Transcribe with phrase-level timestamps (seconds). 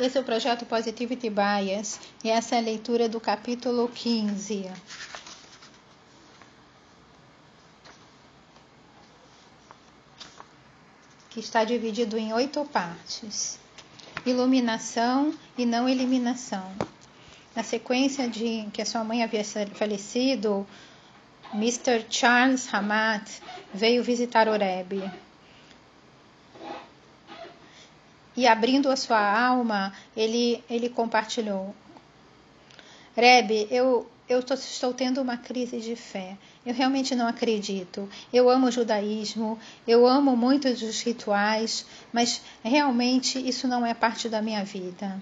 [0.00, 4.70] Esse é o projeto Positivity Bias e essa é a leitura do capítulo 15.
[11.30, 13.58] Que está dividido em oito partes:
[14.24, 16.72] iluminação e não eliminação.
[17.54, 20.66] Na sequência de que a sua mãe havia falecido,
[21.52, 22.06] Mr.
[22.08, 23.28] Charles Hamat
[23.74, 25.10] veio visitar Oreb
[28.36, 31.74] e abrindo a sua alma, ele, ele compartilhou:
[33.16, 36.36] Rebe, eu, eu tô, estou tendo uma crise de fé.
[36.64, 38.08] Eu realmente não acredito.
[38.32, 44.28] Eu amo o judaísmo, eu amo muitos dos rituais, mas realmente isso não é parte
[44.28, 45.20] da minha vida.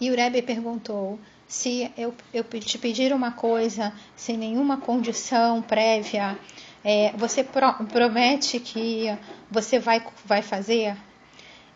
[0.00, 6.36] E o Rebbe perguntou: se eu, eu te pedir uma coisa sem nenhuma condição prévia,
[6.84, 9.06] é, você pro, promete que
[9.50, 10.96] você vai, vai fazer?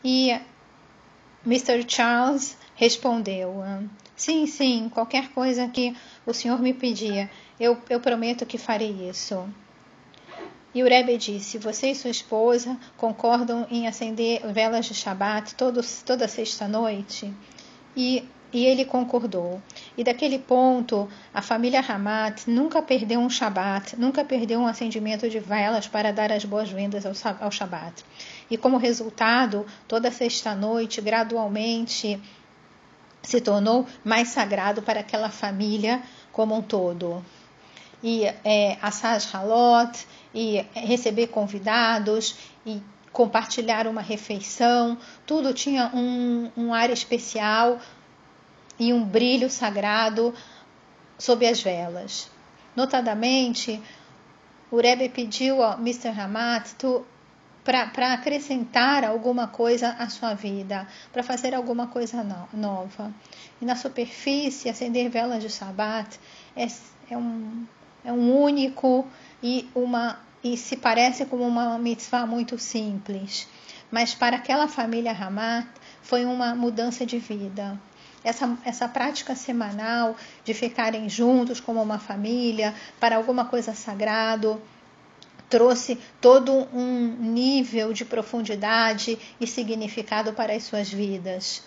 [0.05, 0.39] E
[1.45, 1.85] Mr.
[1.87, 3.63] Charles respondeu:
[4.17, 9.49] Sim, sim, qualquer coisa que o senhor me pedir, eu, eu prometo que farei isso.
[10.75, 16.29] E o Rebbe disse: Você e sua esposa concordam em acender velas de Shabat toda
[16.29, 17.33] sexta-noite?
[17.97, 19.61] E e ele concordou.
[19.99, 25.39] E daquele ponto, a família Hamat nunca perdeu um Shabat, nunca perdeu um acendimento de
[25.39, 28.03] velas para dar as boas-vindas ao Shabat.
[28.51, 32.19] E como resultado, toda sexta-noite, gradualmente,
[33.23, 37.23] se tornou mais sagrado para aquela família como um todo.
[38.03, 42.81] E é, assar halot, e receber convidados, e
[43.17, 47.79] compartilhar uma refeição, tudo tinha um, um ar especial,
[48.79, 50.35] e um brilho sagrado
[51.19, 52.31] sob as velas.
[52.75, 53.83] Notadamente,
[54.71, 56.09] o Rebbe pediu ao Mr.
[56.09, 56.75] Hamat
[57.65, 63.13] para acrescentar alguma coisa à sua vida, para fazer alguma coisa no, nova.
[63.61, 66.21] E na superfície, acender velas de Shabat
[66.55, 66.67] é,
[67.11, 67.65] é, um,
[68.05, 69.07] é um único
[69.43, 73.49] e, uma, e se parece como uma mitzvah muito simples.
[73.91, 75.67] Mas para aquela família Hamat
[76.03, 77.79] foi uma mudança de vida
[78.27, 84.61] essa, essa prática semanal de ficarem juntos como uma família para alguma coisa sagrado
[85.49, 91.63] trouxe todo um nível de profundidade e significado para as suas vidas.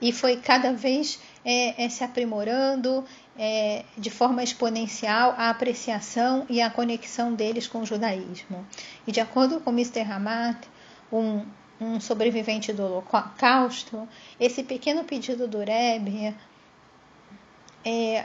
[0.00, 3.04] E foi cada vez é, é, se aprimorando
[3.38, 8.66] é, de forma exponencial a apreciação e a conexão deles com o judaísmo.
[9.06, 10.00] E de acordo com Mr.
[10.00, 10.56] Hamat,
[11.12, 11.44] um,
[11.80, 14.06] um sobrevivente do Holocausto,
[14.38, 16.34] esse pequeno pedido do Rebbe
[17.84, 18.24] é,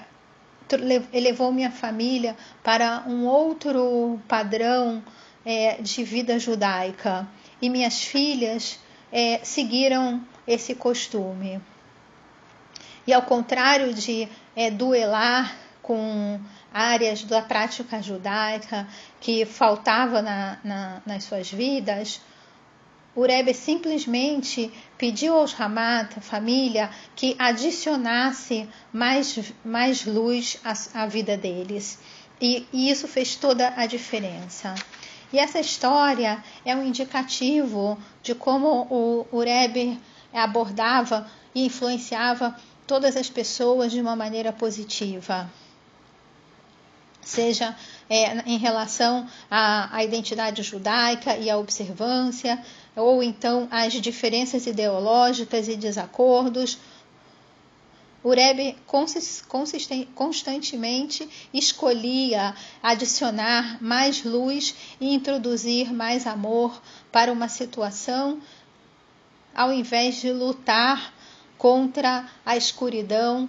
[1.14, 5.02] elevou minha família para um outro padrão
[5.46, 7.28] é, de vida judaica
[7.62, 8.80] e minhas filhas
[9.12, 11.62] é, seguiram esse costume.
[13.08, 16.40] E ao contrário de é, duelar com
[16.74, 18.88] áreas da prática judaica
[19.22, 22.20] que faltava na, na, nas suas vidas,
[23.16, 31.38] o Rebbe simplesmente pediu aos Ramat, família, que adicionasse mais, mais luz à, à vida
[31.38, 31.98] deles.
[32.42, 34.76] E, e, isso fez toda a diferença.
[35.32, 39.98] E essa história é um indicativo de como o, o Rebbe
[40.34, 42.54] abordava e influenciava
[42.86, 45.50] todas as pessoas de uma maneira positiva.
[47.22, 47.76] Seja
[48.08, 52.64] é, em relação à, à identidade judaica e à observância,
[52.96, 56.78] ou então as diferenças ideológicas e desacordos.
[58.24, 58.76] O Rebbe
[60.16, 68.42] constantemente escolhia adicionar mais luz e introduzir mais amor para uma situação,
[69.54, 71.14] ao invés de lutar
[71.58, 73.48] contra a escuridão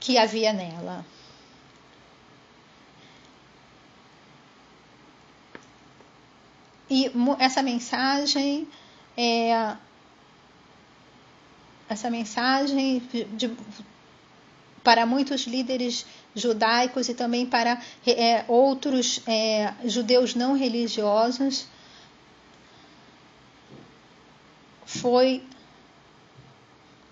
[0.00, 1.04] que havia nela.
[6.88, 8.68] E essa mensagem
[9.16, 9.76] é
[11.88, 13.00] essa mensagem
[13.34, 13.50] de,
[14.82, 16.04] para muitos líderes
[16.34, 21.66] judaicos e também para é, outros é, judeus não religiosos
[24.84, 25.42] foi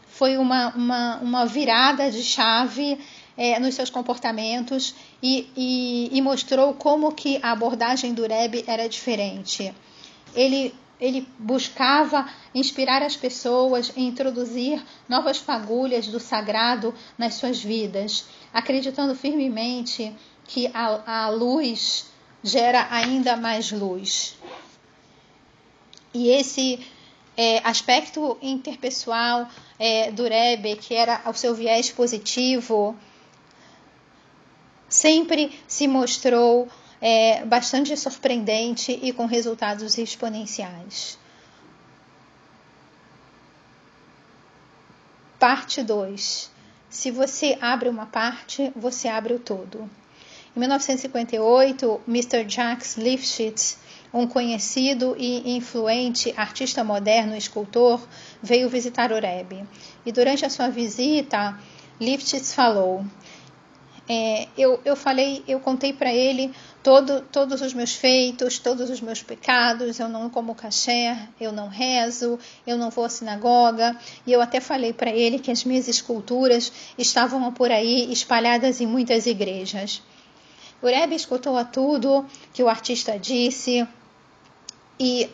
[0.09, 3.05] foi uma, uma, uma virada de chave
[3.37, 4.95] é, nos seus comportamentos
[5.27, 9.75] e, e, e, mostrou como que a abordagem do Rebbe era diferente.
[10.35, 18.27] Ele, ele buscava inspirar as pessoas e introduzir novas fagulhas do sagrado nas suas vidas,
[18.53, 20.15] acreditando firmemente
[20.47, 22.05] que a, a luz
[22.43, 24.37] gera ainda mais luz.
[26.13, 26.87] E esse
[27.35, 29.49] é, aspecto interpessoal
[29.79, 32.95] é, do Rebbe, que era o seu viés positivo,
[34.95, 36.69] sempre se mostrou
[37.01, 41.19] é, bastante surpreendente e com resultados exponenciais.
[45.37, 46.49] Parte 2.
[46.89, 49.91] Se você abre uma parte, você abre o todo.
[50.57, 52.49] Em 1958, Mr.
[52.49, 53.79] Jacques Lifshitz,
[54.13, 58.01] um conhecido e influente artista moderno e escultor,
[58.41, 59.65] veio visitar o Rebbe.
[60.07, 61.59] E durante a sua visita,
[62.01, 63.05] Lifshitz falou:
[64.07, 66.53] é, eu, eu falei, eu contei para ele
[66.83, 69.99] todo, todos os meus feitos, todos os meus pecados.
[69.99, 73.99] Eu não como caché, eu não rezo, eu não vou à sinagoga.
[74.27, 78.87] E eu até falei para ele que as minhas esculturas estavam por aí espalhadas em
[78.87, 80.03] muitas igrejas.
[80.83, 83.89] O Rebbe escutou a tudo que o artista disse
[85.01, 85.31] e,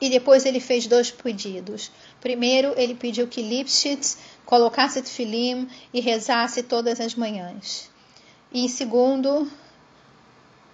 [0.00, 1.92] e depois ele fez dois pedidos.
[2.20, 7.91] Primeiro, ele pediu que Lipschitz colocasse tefilim e rezasse todas as manhãs.
[8.52, 9.50] E segundo,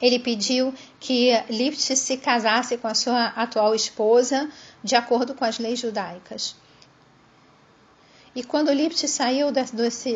[0.00, 4.48] ele pediu que Lift se casasse com a sua atual esposa
[4.82, 6.56] de acordo com as leis judaicas.
[8.34, 9.60] E quando Lipt saiu do,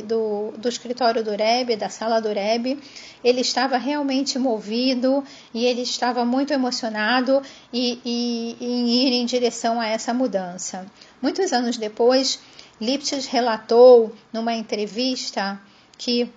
[0.05, 2.79] do, do, escritório do Rebbe, da sala do Rebbe,
[3.25, 7.43] ele estava realmente movido e ele estava muito emocionado
[7.73, 10.87] e, e, em ir em direção a essa mudança.
[11.21, 12.39] Muitos anos depois,
[12.81, 15.61] Lipschitz relatou numa entrevista
[15.99, 16.31] que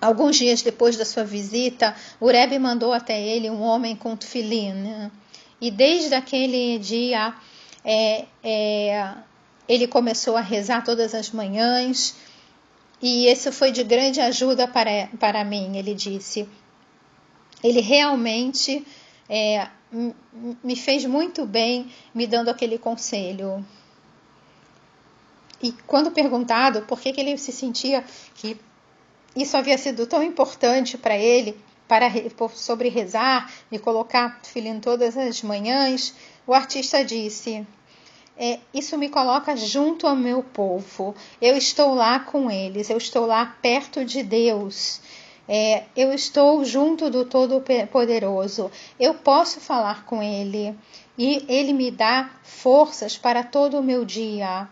[0.00, 4.72] Alguns dias depois da sua visita, o Rebbe mandou até ele um homem com tefilim.
[4.72, 5.10] Né?
[5.60, 7.34] E desde aquele dia,
[7.84, 9.14] é, é,
[9.68, 12.16] ele começou a rezar todas as manhãs.
[13.00, 16.48] E isso foi de grande ajuda para, para mim, ele disse.
[17.62, 18.86] Ele realmente
[19.28, 19.68] é,
[20.62, 23.64] me fez muito bem me dando aquele conselho.
[25.62, 28.04] E quando perguntado por que, que ele se sentia
[28.34, 28.58] que
[29.36, 31.58] isso havia sido tão importante para ele,
[31.88, 32.10] para
[32.54, 36.14] sobre rezar e colocar filhinho todas as manhãs,
[36.46, 37.66] o artista disse:
[38.36, 41.14] é, Isso me coloca junto ao meu povo.
[41.40, 45.00] Eu estou lá com eles, eu estou lá perto de Deus.
[45.46, 48.70] É, eu estou junto do Todo-Poderoso.
[48.98, 50.74] Eu posso falar com Ele
[51.18, 54.68] e Ele me dá forças para todo o meu dia.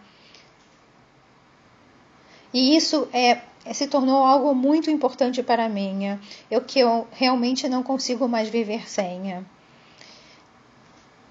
[2.54, 3.40] E isso é
[3.72, 6.18] se tornou algo muito importante para mim,
[6.50, 9.44] eu que eu realmente não consigo mais viver sem.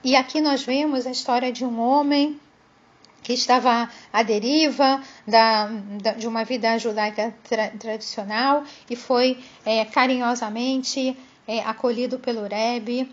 [0.03, 2.39] E aqui nós vemos a história de um homem
[3.21, 5.67] que estava à deriva da,
[6.01, 11.15] da, de uma vida judaica tra, tradicional e foi é, carinhosamente
[11.47, 13.11] é, acolhido pelo Rebbe,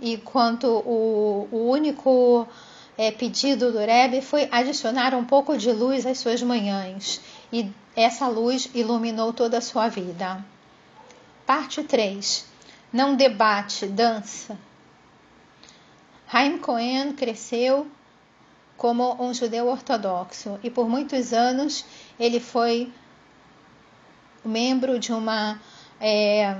[0.00, 2.48] enquanto o, o único
[2.96, 7.20] é, pedido do Rebbe foi adicionar um pouco de luz às suas manhãs
[7.52, 10.44] e essa luz iluminou toda a sua vida.
[11.44, 12.46] Parte 3.
[12.92, 14.58] Não debate, dança.
[16.32, 17.90] Haim Cohen cresceu
[18.76, 21.84] como um judeu ortodoxo e por muitos anos
[22.18, 22.92] ele foi
[24.44, 25.60] membro de uma
[26.00, 26.56] é,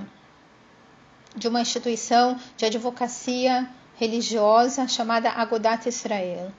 [1.35, 6.53] de uma instituição de advocacia religiosa chamada Agudat Israel.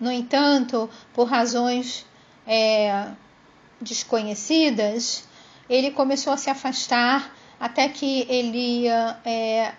[0.00, 2.06] No entanto, por razões
[2.46, 3.08] é,
[3.80, 5.28] desconhecidas,
[5.68, 8.88] ele começou a se afastar até que ele,
[9.24, 9.72] é,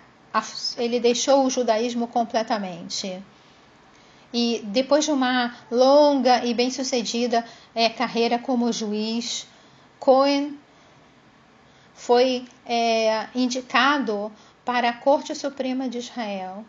[0.76, 3.22] ele deixou o judaísmo completamente.
[4.32, 7.44] E depois de uma longa e bem-sucedida
[7.74, 9.46] é, carreira como juiz,
[10.00, 10.58] Cohen
[11.94, 14.32] foi é, indicado
[14.64, 16.64] para a Corte Suprema de Israel.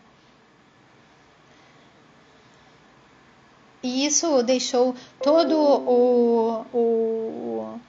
[3.82, 7.80] E isso deixou todo o, o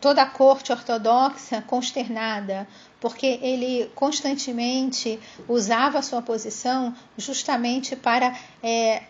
[0.00, 2.68] toda a corte ortodoxa consternada,
[3.00, 9.02] porque ele constantemente usava a sua posição justamente para é,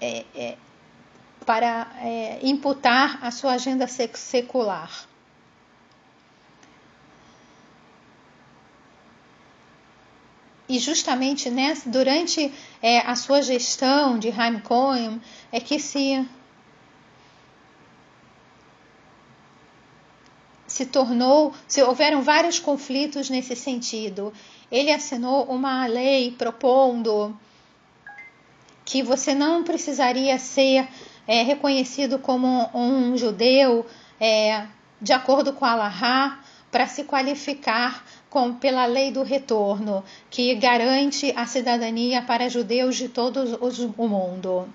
[0.00, 0.56] é, é,
[1.44, 5.06] para é, imputar a sua agenda secular.
[10.68, 15.20] E justamente nessa, durante é, a sua gestão de Haim Cohen
[15.52, 16.26] é que se
[20.66, 24.32] se tornou, se houveram vários conflitos nesse sentido.
[24.70, 27.38] Ele assinou uma lei propondo
[28.84, 30.86] que você não precisaria ser
[31.26, 33.86] é, reconhecido como um judeu
[34.20, 34.66] é,
[35.00, 41.32] de acordo com a Allahá para se qualificar com, pela lei do retorno, que garante
[41.36, 43.58] a cidadania para judeus de todo
[43.96, 44.68] o mundo.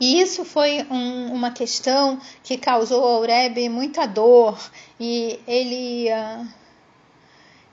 [0.00, 4.58] E isso foi um, uma questão que causou ao Rebbe muita dor
[4.98, 6.48] e ele, uh,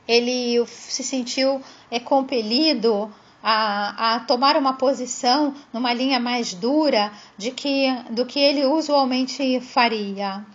[0.07, 3.11] ele se sentiu é, compelido
[3.41, 9.59] a, a, tomar uma posição numa linha mais dura de que, do que ele usualmente
[9.59, 10.45] faria.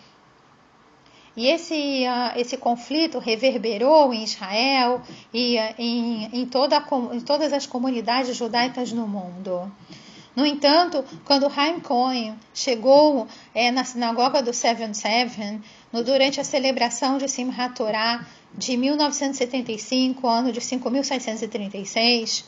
[1.37, 5.03] E esse, uh, esse conflito reverberou em Israel
[5.35, 9.71] e uh, em, em, toda, em todas as comunidades judaicas no mundo.
[10.35, 17.17] No entanto, quando Haim Cohen chegou é, na sinagoga do 77, no, durante a celebração
[17.17, 22.45] de Simchat Torah de 1975, ano de 5736,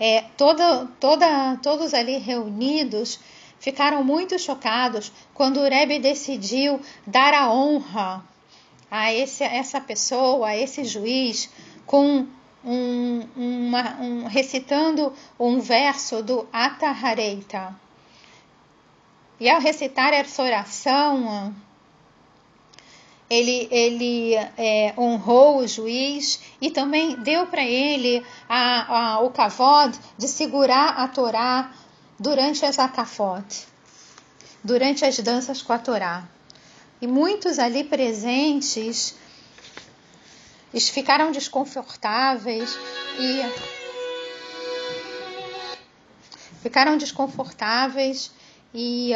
[0.00, 3.20] é, toda, toda, todos ali reunidos
[3.64, 8.22] ficaram muito chocados quando o Rebbe decidiu dar a honra
[8.90, 11.48] a esse, essa pessoa, a esse juiz,
[11.86, 12.26] com
[12.62, 17.74] um, uma, um, recitando um verso do Atahareita.
[19.40, 21.54] E ao recitar essa oração,
[23.30, 29.98] ele, ele é, honrou o juiz e também deu para ele a, a, o kavod
[30.18, 31.72] de segurar a Torá
[32.18, 33.66] durante as Akafot,
[34.62, 36.24] durante as danças com a Torá.
[37.00, 39.14] E muitos ali presentes
[40.90, 42.76] ficaram desconfortáveis
[43.18, 43.42] e
[46.62, 48.30] ficaram desconfortáveis
[48.72, 49.12] e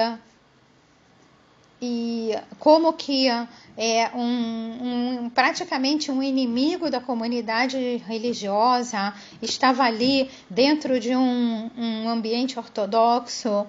[1.81, 10.99] e como que é um, um, praticamente um inimigo da comunidade religiosa estava ali dentro
[10.99, 13.67] de um, um ambiente ortodoxo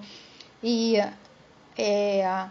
[0.62, 0.96] e
[1.78, 2.48] é,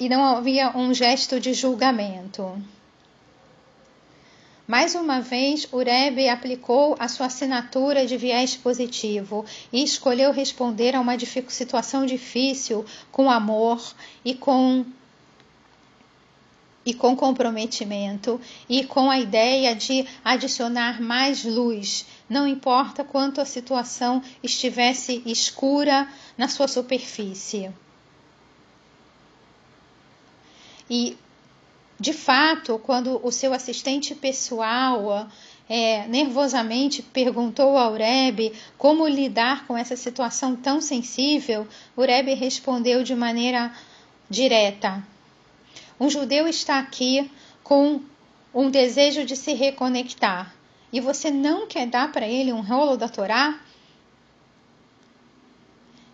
[0.00, 2.60] e não havia um gesto de julgamento.
[4.68, 10.94] Mais uma vez, o Rebbe aplicou a sua assinatura de viés positivo e escolheu responder
[10.94, 11.16] a uma
[11.48, 13.80] situação difícil com amor
[14.22, 14.84] e com
[16.84, 23.46] e com comprometimento e com a ideia de adicionar mais luz, não importa quanto a
[23.46, 26.06] situação estivesse escura
[26.36, 27.70] na sua superfície.
[30.90, 31.16] E
[32.00, 35.28] de fato, quando o seu assistente pessoal
[35.68, 43.02] é, nervosamente perguntou ao Rebbe como lidar com essa situação tão sensível, o Rebbe respondeu
[43.02, 43.72] de maneira
[44.30, 45.04] direta:
[45.98, 47.30] Um judeu está aqui
[47.64, 48.00] com
[48.54, 50.54] um desejo de se reconectar
[50.92, 53.58] e você não quer dar para ele um rolo da Torá?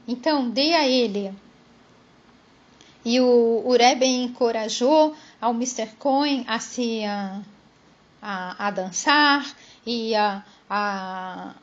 [0.06, 1.32] Então, dê a ele.
[3.04, 5.14] E o, o Rebbe encorajou
[5.44, 5.88] ao Mr.
[5.98, 7.42] Cohen a se a,
[8.22, 9.44] a, a dançar
[9.84, 11.54] e a, a,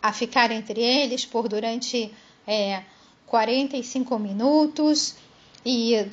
[0.00, 2.14] a ficar entre eles por durante
[2.46, 2.84] é,
[3.26, 5.16] 45 minutos
[5.64, 6.08] e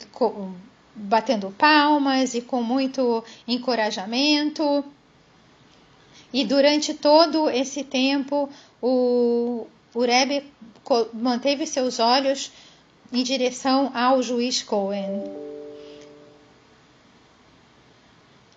[0.96, 4.84] batendo palmas e com muito encorajamento.
[6.34, 8.50] E durante todo esse tempo,
[8.82, 10.52] o, o Rebbe
[11.13, 12.52] manteve seus olhos
[13.12, 15.53] em direção ao juiz Cohen.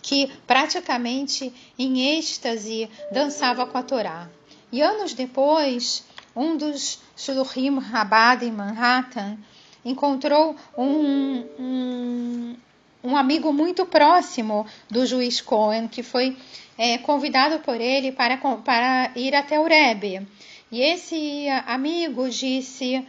[0.07, 4.31] Que praticamente em êxtase dançava com a Torá.
[4.71, 9.37] E anos depois, um dos Shuluchim Rabad em Manhattan
[9.85, 12.57] encontrou um, um,
[13.03, 16.37] um, amigo muito próximo do juiz Cohen, que foi
[16.79, 20.25] é, convidado por ele para, para ir até o Rebbe.
[20.71, 23.05] E esse amigo disse,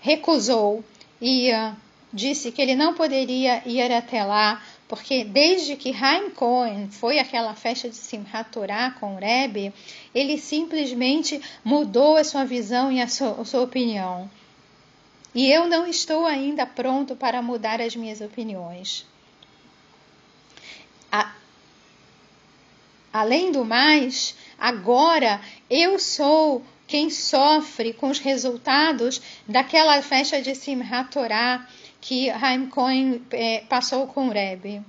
[0.00, 0.84] recusou
[1.18, 1.74] e uh,
[2.12, 4.60] disse que ele não poderia ir até lá
[4.90, 9.72] porque desde que Haim Cohen foi aquela festa de Simchat Torah com o Rebbe,
[10.12, 14.28] ele simplesmente mudou a sua visão e a sua, a sua opinião.
[15.32, 19.06] E eu não estou ainda pronto para mudar as minhas opiniões.
[21.12, 21.36] A,
[23.12, 31.12] além do mais, agora eu sou quem sofre com os resultados daquela festa de Simchat
[31.12, 31.64] Torah
[32.00, 34.82] que Haim Cohen é, passou com o Rebbe.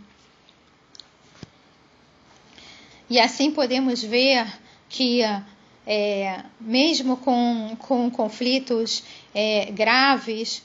[3.10, 4.48] E assim podemos ver
[4.88, 5.22] que,
[5.86, 9.03] é, mesmo com, com conflitos
[9.36, 10.63] é, graves,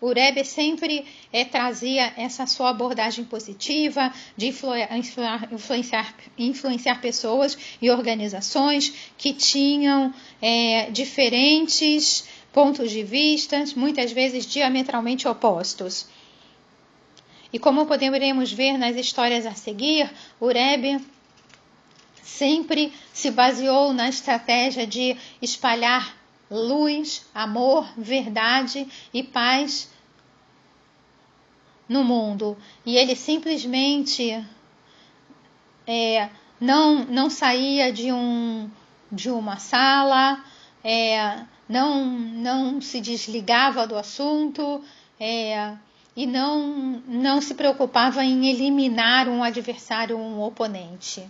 [0.00, 8.92] o Rebbe sempre é, trazia essa sua abordagem positiva de influenciar, influenciar pessoas e organizações
[9.16, 12.24] que tinham é, diferentes
[12.58, 16.08] pontos de vista, muitas vezes diametralmente opostos.
[17.52, 20.10] E como poderemos ver nas histórias a seguir,
[20.40, 21.00] o Rebbe
[22.20, 26.16] sempre se baseou na estratégia de espalhar
[26.50, 29.88] luz, amor, verdade e paz
[31.88, 32.58] no mundo.
[32.84, 34.44] E ele simplesmente
[35.86, 36.28] é,
[36.60, 38.68] não, não saía de, um,
[39.12, 40.44] de uma sala,
[40.82, 44.82] é, não, não se desligava do assunto
[45.20, 45.76] é,
[46.16, 51.28] e não, não se preocupava em eliminar um adversário, um oponente.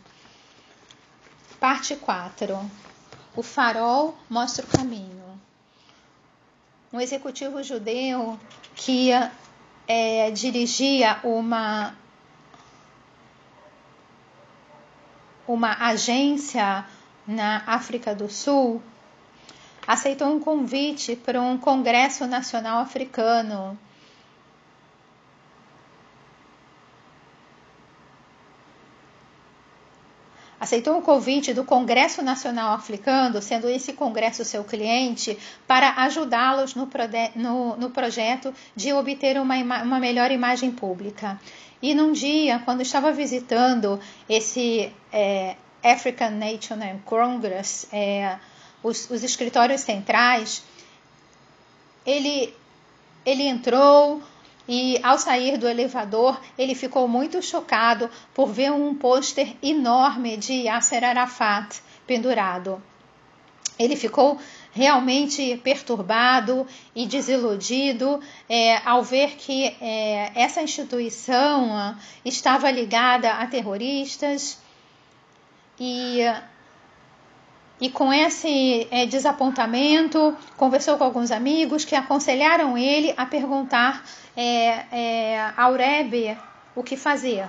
[1.58, 2.58] Parte 4.
[3.34, 5.40] O farol mostra o caminho.
[6.92, 8.38] Um executivo judeu
[8.74, 9.10] que
[9.86, 11.94] é, dirigia uma,
[15.46, 16.86] uma agência
[17.26, 18.80] na África do Sul
[19.88, 23.78] aceitou um convite para um Congresso Nacional Africano
[30.60, 36.88] aceitou um convite do Congresso Nacional Africano, sendo esse congresso seu cliente, para ajudá-los no,
[37.36, 41.40] no, no, projeto de obter uma, uma melhor imagem pública.
[41.80, 48.36] E num dia, quando estava visitando esse é, African National Congress, é,
[48.82, 50.62] os, os escritórios centrais,
[52.04, 52.54] ele,
[53.24, 54.22] ele entrou,
[54.68, 60.52] e ao sair do elevador ele ficou muito chocado por ver um pôster enorme de
[60.64, 62.80] Yasser Arafat pendurado.
[63.78, 64.38] Ele ficou
[64.72, 73.46] realmente perturbado e desiludido é, ao ver que é, essa instituição ah, estava ligada a
[73.46, 74.58] terroristas
[75.80, 76.20] e
[77.80, 84.04] e com esse é, desapontamento, conversou com alguns amigos que aconselharam ele a perguntar
[84.36, 86.36] é, é, ao Rebbe
[86.74, 87.46] o que fazer.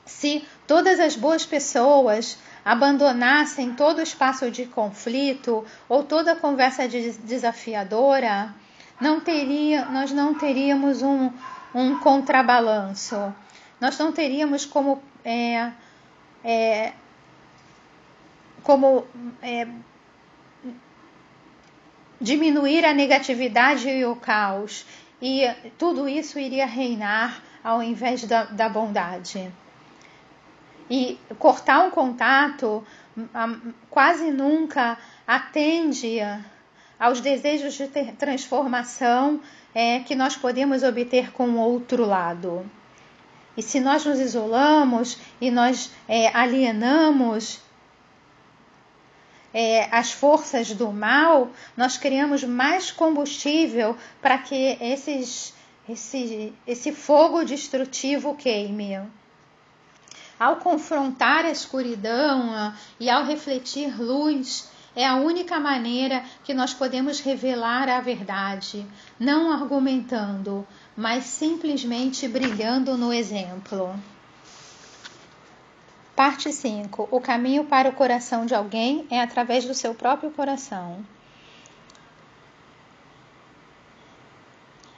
[0.05, 8.53] Se todas as boas pessoas abandonassem todo espaço de conflito ou toda conversa desafiadora,
[8.99, 11.31] não teria, nós não teríamos um,
[11.73, 13.33] um contrabalanço.
[13.79, 15.71] Nós não teríamos como, é,
[16.43, 16.93] é,
[18.63, 19.07] como
[19.41, 19.67] é,
[22.19, 24.85] diminuir a negatividade e o caos.
[25.21, 29.51] E tudo isso iria reinar ao invés da, da bondade.
[30.89, 32.83] E cortar um contato
[33.89, 36.19] quase nunca atende
[36.99, 39.39] aos desejos de transformação
[39.73, 42.69] é, que nós podemos obter com o outro lado.
[43.55, 47.59] E se nós nos isolamos e nós é, alienamos
[49.53, 55.53] é, as forças do mal, nós criamos mais combustível para que esses,
[55.89, 58.99] esse, esse fogo destrutivo queime.
[60.39, 67.19] Ao confrontar a escuridão e ao refletir luz, é a única maneira que nós podemos
[67.19, 68.85] revelar a verdade,
[69.19, 73.95] não argumentando, mas simplesmente brilhando no exemplo.
[76.15, 77.09] Parte 5.
[77.11, 81.05] O caminho para o coração de alguém é através do seu próprio coração.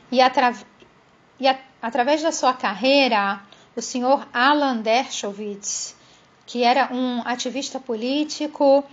[0.10, 0.54] E, atra...
[1.38, 1.60] e a...
[1.82, 3.42] através da sua carreira,
[3.80, 5.96] o senhor Alan Dershowitz,
[6.46, 8.84] que era um ativista político,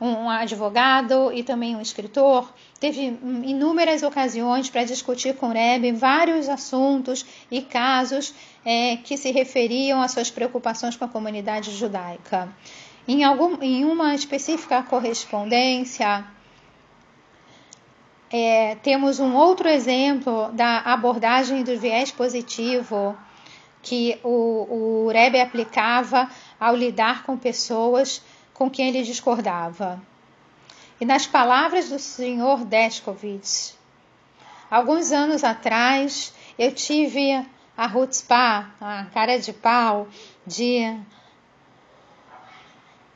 [0.00, 3.02] um advogado e também um escritor, teve
[3.44, 10.10] inúmeras ocasiões para discutir com Rebbe vários assuntos e casos é, que se referiam às
[10.10, 12.48] suas preocupações com a comunidade judaica.
[13.06, 16.24] Em, algum, em uma específica correspondência,
[18.30, 23.16] é, temos um outro exemplo da abordagem do viés positivo
[23.82, 28.22] que o, o Rebbe aplicava ao lidar com pessoas
[28.54, 30.00] com quem ele discordava.
[31.00, 33.76] E nas palavras do senhor Deskovitz,
[34.70, 37.44] alguns anos atrás eu tive
[37.76, 40.06] a, Rutzpah, a cara de pau,
[40.46, 40.96] de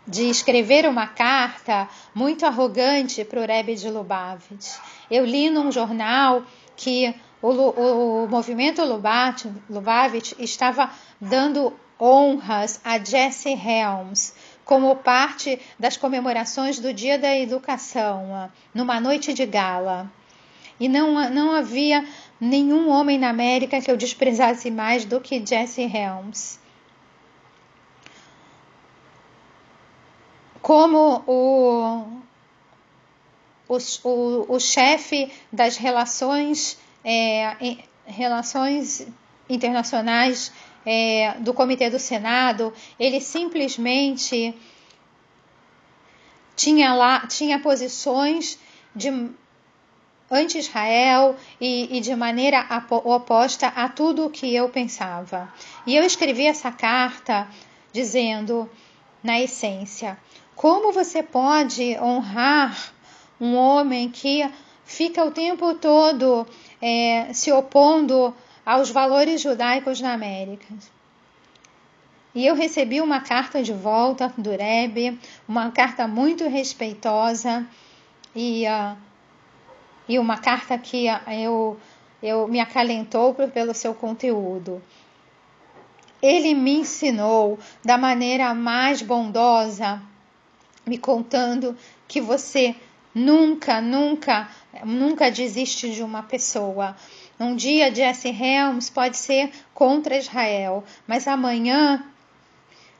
[0.06, 4.78] de escrever uma carta muito arrogante para o Rebbe de Lubavitch.
[5.10, 6.44] Eu li num jornal
[6.76, 7.12] que
[7.46, 16.80] o, o, o movimento Lubavitch estava dando honras a Jesse Helms como parte das comemorações
[16.80, 20.10] do Dia da Educação, numa noite de gala.
[20.78, 22.04] E não, não havia
[22.40, 26.58] nenhum homem na América que eu desprezasse mais do que Jesse Helms.
[30.60, 32.04] Como o,
[33.68, 39.06] o, o, o chefe das relações, é, relações
[39.48, 40.52] internacionais
[40.84, 44.52] é, do Comitê do Senado, ele simplesmente
[46.56, 48.58] tinha lá tinha posições
[48.94, 49.30] de
[50.28, 55.52] anti-Israel e, e, de maneira oposta a tudo o que eu pensava.
[55.86, 57.46] E eu escrevi essa carta
[57.92, 58.68] dizendo,
[59.22, 60.18] na essência,
[60.56, 62.92] como você pode honrar
[63.40, 64.48] um homem que
[64.84, 66.46] fica o tempo todo
[66.80, 68.34] é, se opondo
[68.64, 70.66] aos valores judaicos na América?
[72.36, 77.66] E eu recebi uma carta de volta do Rebbe, uma carta muito respeitosa
[78.34, 78.94] e, uh,
[80.06, 81.80] e uma carta que eu,
[82.22, 84.82] eu me acalentou pelo seu conteúdo.
[86.20, 90.02] Ele me ensinou da maneira mais bondosa,
[90.84, 91.74] me contando
[92.06, 92.76] que você
[93.16, 94.46] nunca, nunca,
[94.84, 96.94] nunca desiste de uma pessoa.
[97.40, 102.04] Um dia Jesse Helms pode ser contra Israel, mas amanhã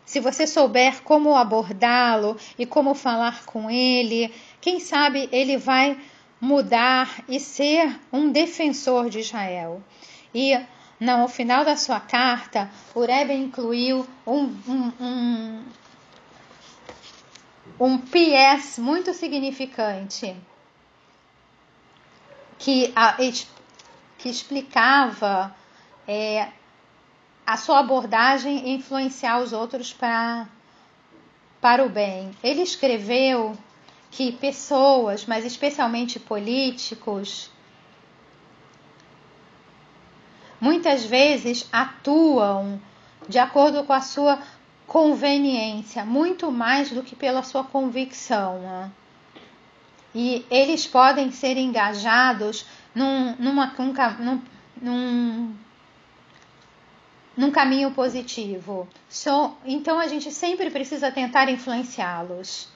[0.07, 5.99] se você souber como abordá-lo e como falar com ele, quem sabe ele vai
[6.41, 9.83] mudar e ser um defensor de Israel.
[10.35, 10.59] E
[10.99, 15.63] no final da sua carta, o Rebbe incluiu um, um, um,
[17.79, 20.35] um PS muito significante
[22.59, 23.17] que, a,
[24.19, 25.55] que explicava
[26.09, 26.49] é,
[27.47, 30.49] a sua abordagem influenciar os outros pra,
[31.61, 32.31] para o bem.
[32.43, 33.57] Ele escreveu
[34.11, 37.51] que pessoas, mas especialmente políticos,
[40.59, 42.81] muitas vezes atuam
[43.29, 44.41] de acordo com a sua
[44.97, 48.61] conveniência, muito mais do que pela sua convicção.
[48.61, 48.91] Né?
[50.15, 53.75] E eles podem ser engajados num, numa,
[54.19, 54.41] num,
[54.81, 55.55] num
[57.37, 58.89] num caminho positivo.
[59.07, 62.67] So, então a gente sempre precisa tentar influenciá-los.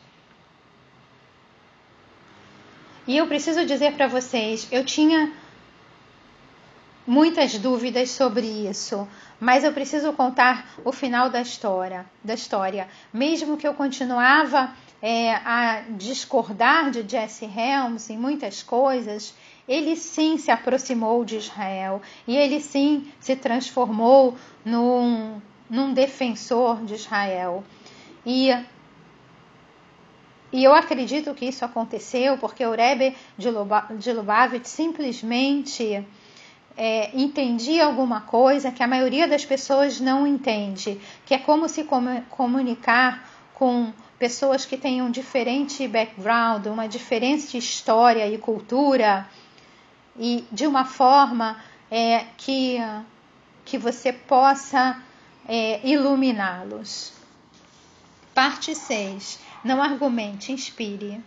[3.06, 5.33] E eu preciso dizer para vocês, eu tinha
[7.06, 9.09] muitas dúvidas sobre isso,
[9.40, 12.87] mas eu preciso contar o final da história, da história.
[13.12, 19.35] Mesmo que eu continuava é, a discordar de Jesse Helms em muitas coisas,
[19.66, 26.94] ele sim se aproximou de Israel e ele sim se transformou num, num defensor de
[26.94, 27.64] Israel.
[28.26, 28.50] E,
[30.53, 36.05] e eu acredito que isso aconteceu porque o Rebbe de Lubavitch simplesmente
[36.82, 41.86] é, entendia alguma coisa que a maioria das pessoas não entende, que é como se
[42.30, 49.28] comunicar com pessoas que têm um diferente background, uma diferente história e cultura
[50.16, 52.78] e de uma forma é, que,
[53.62, 55.02] que você possa
[55.46, 57.12] é, iluminá-los.
[58.34, 59.38] Parte 6.
[59.62, 61.20] Não argumente, inspire.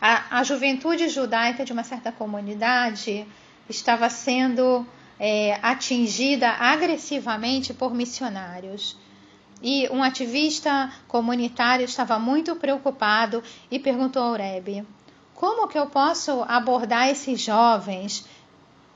[0.00, 3.26] A, a juventude judaica de uma certa comunidade
[3.68, 4.86] estava sendo
[5.18, 8.96] é, atingida agressivamente por missionários.
[9.60, 14.86] E um ativista comunitário estava muito preocupado e perguntou ao Rebbe:
[15.34, 18.24] como que eu posso abordar esses jovens,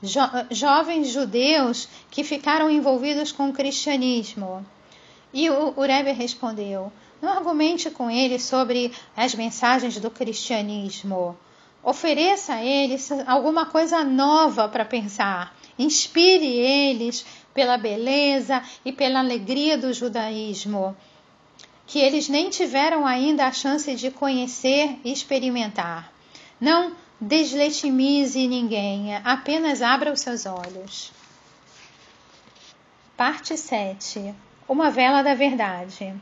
[0.01, 4.65] jo jovens judeus que ficaram envolvidos com o cristianismo?
[5.33, 11.37] E o, o Rebbe respondeu: não argumente com eles sobre as mensagens do cristianismo.
[11.81, 15.55] Ofereça a eles alguma coisa nova para pensar.
[15.79, 20.97] Inspire eles pela beleza e pela alegria do judaísmo,
[21.87, 26.11] que eles nem tiveram ainda a chance de conhecer e experimentar.
[26.59, 31.13] Não deslegitimize ninguém, apenas abra os seus olhos.
[33.15, 34.35] Parte 7.
[34.67, 36.13] Uma vela da verdade.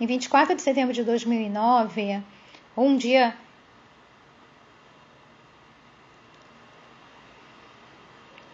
[0.00, 2.22] Em 24 de setembro de 2009,
[2.76, 3.34] um dia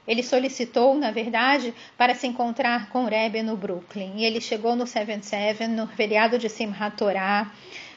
[0.06, 4.14] ele solicitou, na verdade, para se encontrar com Rebbe no Brooklyn.
[4.16, 7.50] E ele chegou no 7-7, no feriado de Simchat Torah,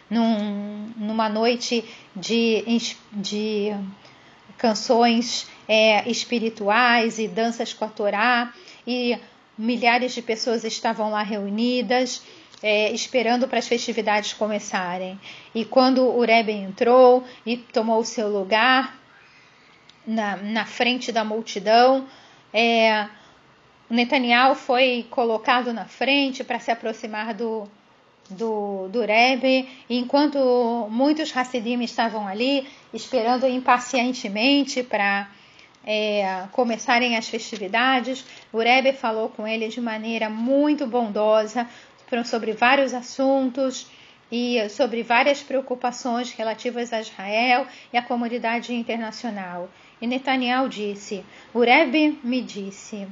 [0.10, 1.84] num, numa noite
[2.15, 2.63] de,
[3.12, 3.76] de
[4.58, 8.54] canções é, espirituais e danças com a Torá.
[8.86, 9.18] E
[9.58, 12.22] milhares de pessoas estavam lá reunidas.
[12.63, 15.20] É, esperando para as festividades começarem.
[15.54, 18.98] E quando o Rebbe entrou e tomou o seu lugar,
[20.06, 22.08] na, na frente da multidão.
[22.54, 23.08] É,
[23.89, 27.70] Netanyahu foi colocado na frente para se aproximar do,
[28.29, 35.29] do, do Rebbe, enquanto muitos Hassidim estavam ali esperando impacientemente para
[35.85, 41.67] é, começarem as festividades, o Rebbe falou com ele de maneira muito bondosa
[42.23, 43.88] sobre vários assuntos
[44.31, 49.69] e sobre várias preocupações relativas a Israel e à comunidade internacional.
[50.01, 53.07] E Netanyahu disse: O Rebbe me disse: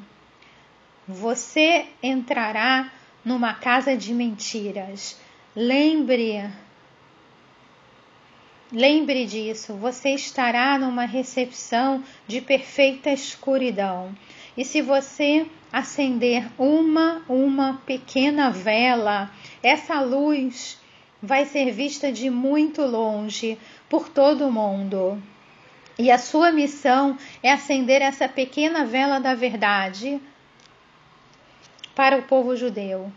[1.07, 2.91] Você entrará
[3.23, 5.19] numa casa de mentiras.
[5.55, 6.49] Lembre,
[8.71, 9.73] lembre disso.
[9.75, 14.15] Você estará numa recepção de perfeita escuridão.
[14.57, 19.31] E se você acender uma uma pequena vela,
[19.61, 20.79] essa luz
[21.21, 23.57] vai ser vista de muito longe
[23.89, 25.21] por todo o mundo.
[25.97, 30.19] E a sua missão é acender essa pequena vela da verdade
[31.95, 33.11] para o povo judeu.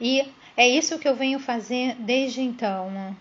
[0.00, 0.26] E
[0.56, 3.16] é isso que eu venho fazer desde então.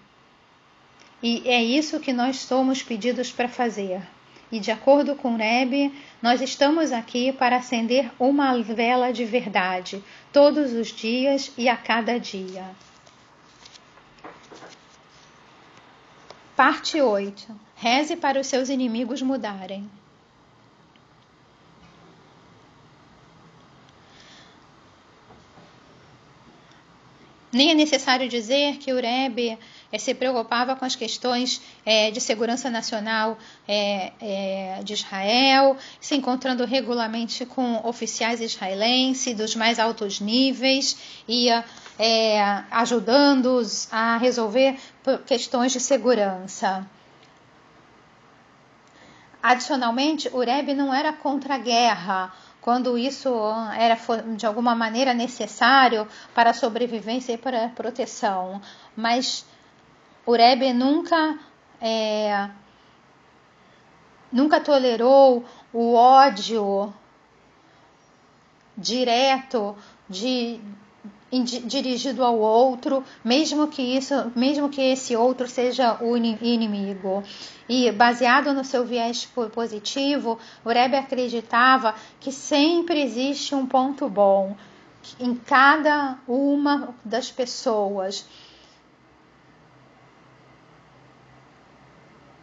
[1.21, 4.01] E é isso que nós somos pedidos para fazer.
[4.51, 10.73] E de acordo com Rebbe, nós estamos aqui para acender uma vela de verdade, todos
[10.73, 12.63] os dias e a cada dia.
[16.55, 17.59] Parte 8.
[17.75, 19.89] Reze para os seus inimigos mudarem.
[27.53, 29.59] Nem é necessário dizer que o Rebbe
[29.91, 33.37] é, se preocupava com as questões é, de segurança nacional
[33.67, 40.97] é, de Israel, se encontrando regularmente com oficiais israelenses dos mais altos níveis
[41.99, 44.75] é, ajudando-os a resolver
[45.27, 46.89] questões de segurança.
[49.43, 53.29] Adicionalmente, o Rebbe não era contra a guerra, quando isso
[53.77, 53.97] era
[54.37, 58.61] de alguma maneira necessário para a sobrevivência e para a proteção,
[58.95, 59.45] mas
[60.25, 61.37] o Rebbe nunca
[61.81, 62.49] é,
[64.31, 66.93] nunca tolerou o ódio
[68.77, 69.75] direto
[70.07, 70.61] de,
[71.41, 77.23] dirigido ao outro, mesmo que isso, mesmo que esse outro seja o inimigo.
[77.67, 84.55] E baseado no seu viés positivo, o Rebbe acreditava que sempre existe um ponto bom
[85.19, 88.25] em cada uma das pessoas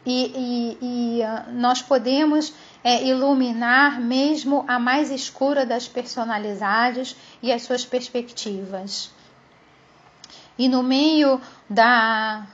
[0.05, 7.53] e, e, e ah, nós podemos é, iluminar mesmo a mais escura das personalidades e
[7.53, 9.11] as suas perspectivas.
[10.59, 12.47] E no meio da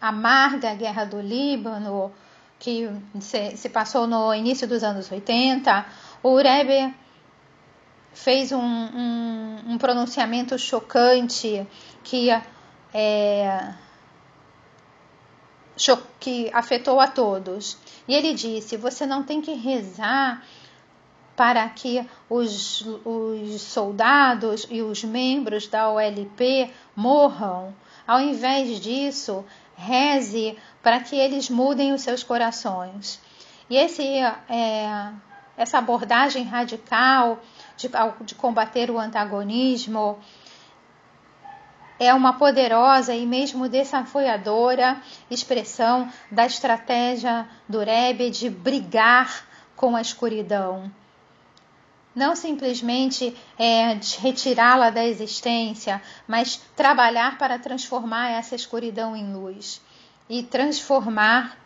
[0.00, 2.12] amarga guerra do Líbano,
[2.58, 2.88] que
[3.20, 5.86] se, passou no início dos anos 80,
[6.22, 6.94] o Rebbe
[8.12, 11.66] fez um, um, um pronunciamento chocante
[12.02, 12.30] que
[12.92, 13.74] é,
[16.20, 17.76] que afetou a todos.
[18.06, 20.42] E ele disse: Você não tem que rezar
[21.36, 27.74] para que os, os soldados e os membros da OLP morram.
[28.06, 29.44] Ao invés disso,
[29.76, 33.20] reze para que eles mudem os seus corações.
[33.68, 34.04] E esse,
[34.48, 35.12] é,
[35.56, 37.40] essa abordagem radical
[37.76, 37.88] de,
[38.22, 40.18] de combater o antagonismo
[41.98, 50.00] é uma poderosa e mesmo desafiadora expressão da estratégia do Rebbe de brigar com a
[50.00, 50.90] escuridão.
[52.14, 59.80] Não simplesmente é, retirá-la da existência, mas trabalhar para transformar essa escuridão em luz
[60.28, 61.58] e transformar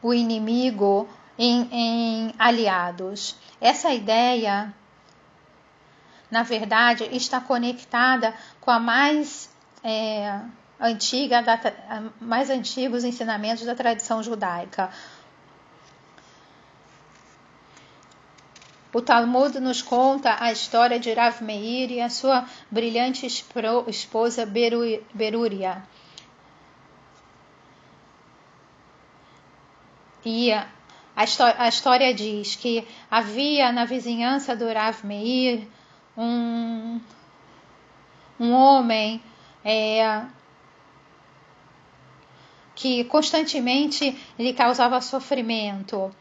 [0.00, 3.36] o inimigo em, em aliados.
[3.60, 4.72] Essa ideia,
[6.30, 9.50] na verdade, está conectada com a mais
[9.82, 10.40] é,
[10.80, 11.58] antiga, da,
[12.20, 14.90] mais antigos ensinamentos da tradição judaica.
[18.94, 24.44] O Talmud nos conta a história de Rav Meir e a sua brilhante esposa
[25.14, 25.82] Beruria.
[30.22, 30.68] E a,
[31.16, 35.66] a história diz que havia na vizinhança do Rav Meir
[36.14, 37.00] um,
[38.38, 39.22] um homem
[39.64, 40.22] é,
[42.74, 46.14] que constantemente lhe causava sofrimento.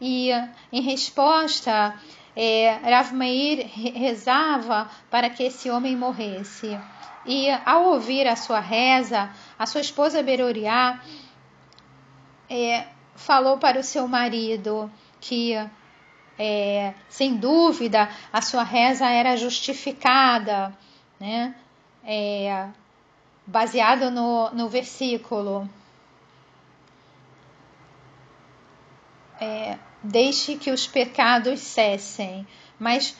[0.00, 0.30] E
[0.72, 1.94] em resposta,
[2.34, 6.78] é, Rav Meir rezava para que esse homem morresse.
[7.24, 11.00] E ao ouvir a sua reza, a sua esposa Beroriá
[12.48, 15.54] é, falou para o seu marido que,
[16.38, 20.76] é, sem dúvida, a sua reza era justificada,
[21.18, 21.54] né?
[22.04, 22.68] É,
[23.46, 25.68] baseado no, no versículo.
[29.40, 32.46] É, deixe que os pecados cessem.
[32.78, 33.16] Mas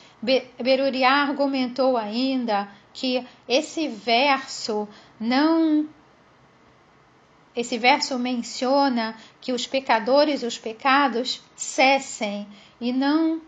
[0.61, 4.89] Beruriá argumentou ainda que esse verso
[5.21, 5.89] não
[7.55, 12.47] esse verso menciona que os pecadores os pecados cessem
[12.79, 13.41] e não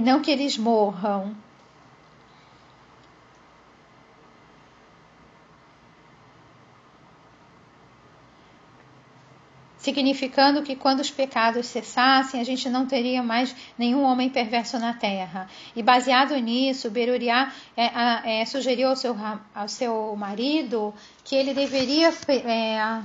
[0.00, 1.36] e não que eles morram.
[9.76, 14.92] significando que quando os pecados cessassem, a gente não teria mais nenhum homem perverso na
[14.92, 15.48] terra.
[15.74, 19.16] E baseado nisso, Beruriá é, é, sugeriu ao seu,
[19.54, 20.92] ao seu marido
[21.24, 23.02] que ele deveria é,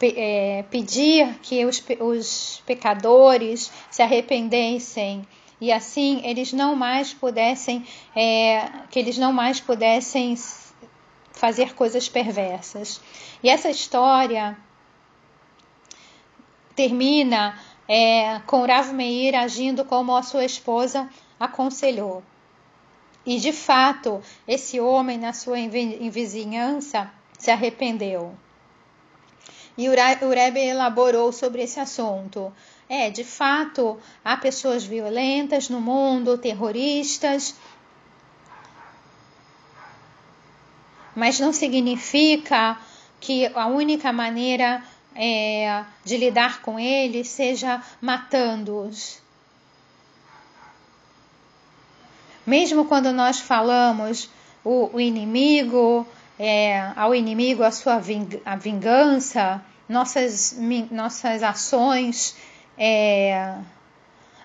[0.00, 5.26] é, pedir que os, os pecadores se arrependessem
[5.60, 10.36] e assim eles não mais pudessem é, que eles não mais pudessem
[11.32, 13.00] fazer coisas perversas.
[13.42, 14.56] E essa história
[16.74, 22.22] termina é, com Rav Meir agindo como a sua esposa aconselhou.
[23.26, 25.56] E de fato, esse homem na sua
[26.10, 28.34] vizinhança se arrependeu.
[29.76, 29.92] E o
[30.30, 32.52] Rebbe elaborou sobre esse assunto.
[32.88, 37.54] É, de fato, há pessoas violentas no mundo, terroristas,
[41.14, 42.76] mas não significa
[43.20, 44.82] que a única maneira
[45.14, 49.22] é, de lidar com eles seja matando-os.
[52.46, 54.28] Mesmo quando nós falamos
[54.62, 56.06] o, o inimigo,
[56.38, 60.58] é, ao inimigo a sua ving, a vingança, nossas,
[60.90, 62.36] nossas ações
[62.76, 63.56] é,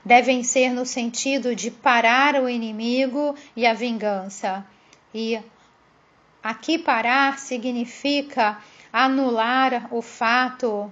[0.04, 4.66] devem ser no sentido de parar o inimigo e a vingança.
[5.14, 5.40] E
[6.42, 8.58] aqui parar significa
[8.92, 10.92] anular o fato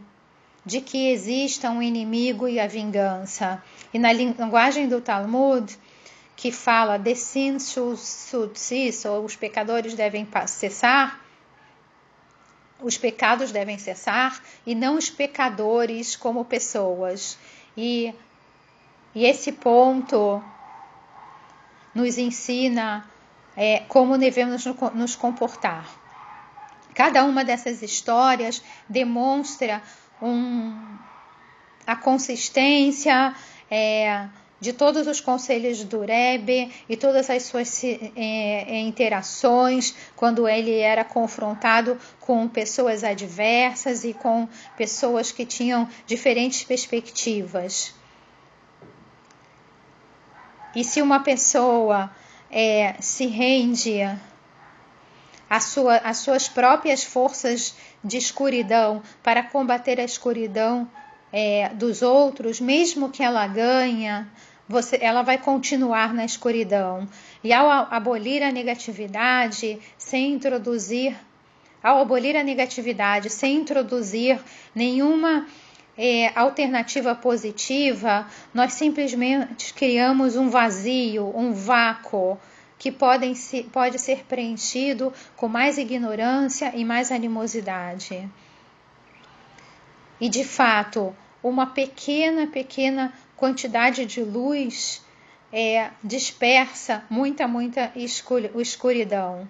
[0.66, 3.64] de que exista um inimigo e a vingança.
[3.94, 5.78] E na linguagem do Talmud,
[6.36, 11.20] que fala de sin sudsis, ou os pecadores devem cessar,
[12.82, 17.38] os pecados devem cessar e não os pecadores como pessoas.
[17.76, 18.14] E,
[19.14, 20.44] e esse ponto
[21.94, 23.06] nos ensina
[23.56, 25.88] é, como devemos nos comportar.
[26.94, 29.82] Cada uma dessas histórias demonstra
[30.22, 30.98] um,
[31.86, 33.36] a consistência,
[33.70, 34.28] é,
[34.60, 41.04] de todos os conselhos do Rebbe e todas as suas é, interações quando ele era
[41.04, 47.94] confrontado com pessoas adversas e com pessoas que tinham diferentes perspectivas.
[50.76, 52.12] E se uma pessoa
[52.52, 54.00] é, se rende
[55.50, 60.90] às sua, suas próprias forças de escuridão para combater a escuridão
[61.32, 64.30] é, dos outros, mesmo que ela ganha,
[64.68, 67.08] você, ela vai continuar na escuridão.
[67.44, 71.16] E ao abolir a negatividade, sem introduzir,
[71.82, 74.40] ao abolir a negatividade, sem introduzir
[74.76, 75.48] nenhuma
[75.98, 82.38] é, alternativa positiva, nós simplesmente criamos um vazio, um vácuo
[82.78, 88.30] que podem se, pode ser preenchido com mais ignorância e mais animosidade.
[90.20, 95.06] E de fato, uma pequena, pequena quantidade de luz
[95.54, 99.48] é, dispersa muita, muita escuridão.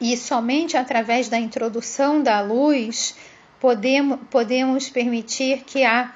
[0.00, 3.16] E somente através da introdução da luz
[3.58, 6.12] podemos, podemos permitir que a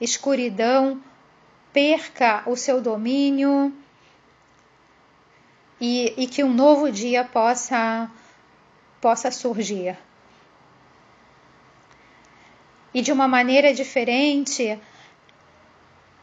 [0.00, 1.02] escuridão
[1.72, 3.72] perca o seu domínio
[5.80, 8.10] e, e que um novo dia possa,
[9.00, 9.96] possa surgir.
[12.92, 14.78] E de uma maneira diferente,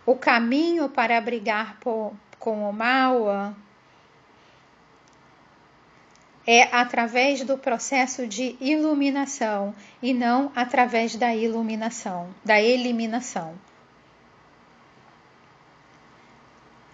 [0.05, 3.55] o caminho para brigar por, com o mal
[6.45, 13.53] é através do processo de iluminação e não através da iluminação, da eliminação.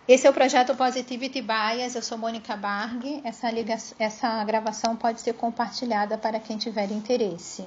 [0.07, 1.95] Esse é o projeto Positivity Bias.
[1.95, 3.21] Eu sou Mônica Barg.
[3.23, 3.47] Essa,
[3.97, 7.65] essa gravação pode ser compartilhada para quem tiver interesse.